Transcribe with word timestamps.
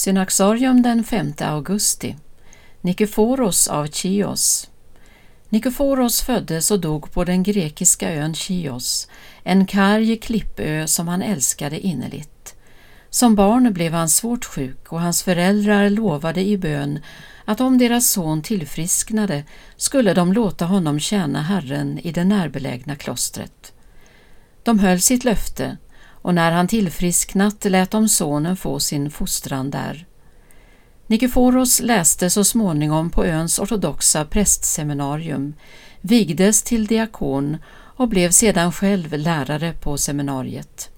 Synaxarium 0.00 0.82
den 0.82 1.04
5 1.04 1.32
augusti 1.38 2.16
Nikeforos 2.80 3.68
av 3.68 3.86
Chios 3.86 4.70
Nikeforos 5.48 6.22
föddes 6.22 6.70
och 6.70 6.80
dog 6.80 7.12
på 7.12 7.24
den 7.24 7.42
grekiska 7.42 8.14
ön 8.14 8.34
Chios, 8.34 9.08
en 9.42 9.66
karg 9.66 10.16
klippö 10.16 10.86
som 10.86 11.08
han 11.08 11.22
älskade 11.22 11.80
innerligt. 11.80 12.54
Som 13.10 13.34
barn 13.34 13.72
blev 13.72 13.92
han 13.92 14.08
svårt 14.08 14.44
sjuk 14.44 14.92
och 14.92 15.00
hans 15.00 15.22
föräldrar 15.22 15.90
lovade 15.90 16.40
i 16.40 16.58
bön 16.58 17.00
att 17.44 17.60
om 17.60 17.78
deras 17.78 18.10
son 18.10 18.42
tillfrisknade 18.42 19.44
skulle 19.76 20.14
de 20.14 20.32
låta 20.32 20.64
honom 20.64 21.00
tjäna 21.00 21.42
Herren 21.42 21.98
i 21.98 22.12
det 22.12 22.24
närbelägna 22.24 22.96
klostret. 22.96 23.72
De 24.62 24.78
höll 24.78 25.00
sitt 25.00 25.24
löfte 25.24 25.76
och 26.22 26.34
när 26.34 26.52
han 26.52 26.68
tillfrisknat 26.68 27.64
lät 27.64 27.90
de 27.90 28.08
sonen 28.08 28.56
få 28.56 28.80
sin 28.80 29.10
fostran 29.10 29.70
där. 29.70 30.06
Nikeforos 31.06 31.80
läste 31.80 32.30
så 32.30 32.44
småningom 32.44 33.10
på 33.10 33.24
öns 33.24 33.58
ortodoxa 33.58 34.24
prästseminarium, 34.24 35.54
vigdes 36.00 36.62
till 36.62 36.86
diakon 36.86 37.56
och 37.72 38.08
blev 38.08 38.30
sedan 38.30 38.72
själv 38.72 39.12
lärare 39.12 39.72
på 39.72 39.98
seminariet. 39.98 40.90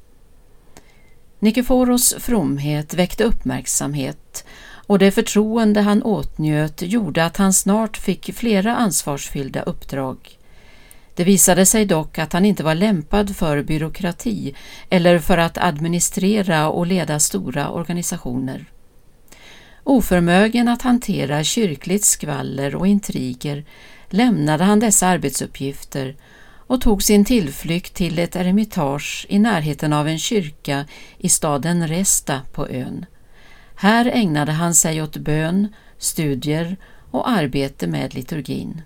Nikeforos 1.39 2.15
fromhet 2.19 2.95
väckte 2.95 3.25
uppmärksamhet 3.25 4.45
och 4.87 4.99
det 4.99 5.11
förtroende 5.11 5.81
han 5.81 6.03
åtnjöt 6.03 6.83
gjorde 6.83 7.25
att 7.25 7.37
han 7.37 7.53
snart 7.53 7.97
fick 7.97 8.35
flera 8.35 8.77
ansvarsfyllda 8.77 9.63
uppdrag. 9.63 10.39
Det 11.15 11.25
visade 11.25 11.67
sig 11.67 11.85
dock 11.85 12.19
att 12.19 12.33
han 12.33 12.45
inte 12.45 12.65
var 12.65 12.75
lämpad 12.75 13.37
för 13.37 13.63
byråkrati 13.63 14.55
eller 14.91 15.19
för 15.19 15.39
att 15.39 15.59
administrera 15.59 16.69
och 16.69 16.87
leda 16.87 17.19
stora 17.19 17.71
organisationer. 17.71 18.65
Oförmögen 19.85 20.69
att 20.69 20.83
hantera 20.83 21.45
kyrkligt 21.45 22.05
skvaller 22.05 22.75
och 22.75 22.87
intriger 22.87 23.65
lämnade 24.09 24.65
han 24.65 24.81
dessa 24.81 25.07
arbetsuppgifter 25.07 26.17
och 26.67 26.81
tog 26.81 27.03
sin 27.03 27.25
tillflykt 27.25 27.95
till 27.95 28.19
ett 28.19 28.37
eremitage 28.37 29.27
i 29.29 29.39
närheten 29.39 29.93
av 29.93 30.09
en 30.09 30.19
kyrka 30.19 30.85
i 31.19 31.29
staden 31.29 31.89
Resta 31.89 32.41
på 32.53 32.69
ön. 32.69 33.07
Här 33.75 34.11
ägnade 34.15 34.53
han 34.53 34.75
sig 34.75 35.03
åt 35.03 35.17
bön, 35.17 35.69
studier 35.99 36.77
och 37.11 37.29
arbete 37.29 37.87
med 37.87 38.15
liturgin. 38.15 38.83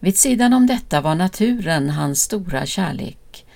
Vid 0.00 0.18
sidan 0.18 0.52
om 0.52 0.66
detta 0.66 1.00
var 1.00 1.14
naturen 1.14 1.90
hans 1.90 2.22
stora 2.22 2.66
kärlek. 2.66 3.46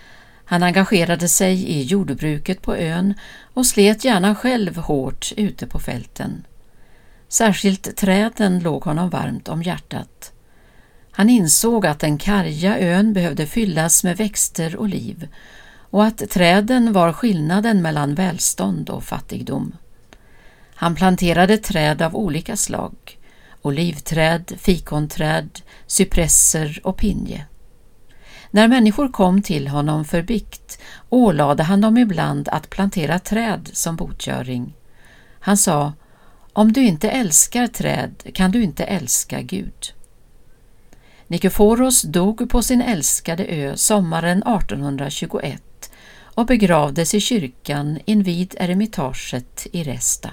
Han 0.44 0.62
engagerade 0.62 1.28
sig 1.28 1.64
i 1.64 1.82
jordbruket 1.82 2.62
på 2.62 2.76
ön 2.76 3.14
och 3.54 3.66
slet 3.66 4.04
gärna 4.04 4.34
själv 4.34 4.76
hårt 4.76 5.32
ute 5.36 5.66
på 5.66 5.78
fälten. 5.78 6.44
Särskilt 7.28 7.96
träden 7.96 8.58
låg 8.58 8.84
honom 8.84 9.10
varmt 9.10 9.48
om 9.48 9.62
hjärtat. 9.62 10.32
Han 11.10 11.30
insåg 11.30 11.86
att 11.86 11.98
den 11.98 12.18
karga 12.18 12.78
ön 12.78 13.12
behövde 13.12 13.46
fyllas 13.46 14.04
med 14.04 14.16
växter 14.16 14.76
och 14.76 14.88
liv 14.88 15.28
och 15.90 16.04
att 16.04 16.30
träden 16.30 16.92
var 16.92 17.12
skillnaden 17.12 17.82
mellan 17.82 18.14
välstånd 18.14 18.90
och 18.90 19.04
fattigdom. 19.04 19.76
Han 20.74 20.94
planterade 20.94 21.58
träd 21.58 22.02
av 22.02 22.16
olika 22.16 22.56
slag, 22.56 22.94
olivträd, 23.64 24.52
fikonträd, 24.58 25.60
cypresser 25.86 26.80
och 26.84 26.96
pinje. 26.96 27.46
När 28.50 28.68
människor 28.68 29.08
kom 29.08 29.42
till 29.42 29.68
honom 29.68 30.04
för 30.04 30.22
bikt 30.22 30.78
ålade 31.08 31.62
han 31.62 31.80
dem 31.80 31.98
ibland 31.98 32.48
att 32.48 32.70
plantera 32.70 33.18
träd 33.18 33.70
som 33.72 33.96
botgöring. 33.96 34.76
Han 35.40 35.56
sa, 35.56 35.92
om 36.52 36.72
du 36.72 36.84
inte 36.84 37.10
älskar 37.10 37.66
träd 37.66 38.22
kan 38.34 38.50
du 38.50 38.62
inte 38.62 38.84
älska 38.84 39.42
Gud. 39.42 39.92
Nikeforos 41.26 42.02
dog 42.02 42.50
på 42.50 42.62
sin 42.62 42.82
älskade 42.82 43.44
ö 43.44 43.76
sommaren 43.76 44.38
1821 44.42 45.90
och 46.34 46.46
begravdes 46.46 47.14
i 47.14 47.20
kyrkan 47.20 47.98
invid 48.04 48.54
eremitaget 48.58 49.66
i 49.72 49.84
Resta. 49.84 50.30